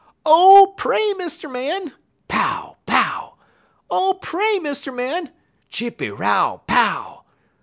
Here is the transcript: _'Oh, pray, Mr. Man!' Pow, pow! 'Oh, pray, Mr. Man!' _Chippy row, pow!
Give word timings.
_'Oh, 0.25 0.73
pray, 0.77 1.13
Mr. 1.13 1.47
Man!' 1.47 1.93
Pow, 2.27 2.77
pow! 2.87 3.35
'Oh, 3.87 4.15
pray, 4.19 4.57
Mr. 4.59 4.91
Man!' 4.91 5.31
_Chippy 5.71 6.09
row, 6.09 6.63
pow! 6.65 7.23